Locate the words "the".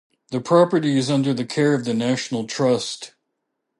0.31-0.41, 1.31-1.45, 1.85-1.93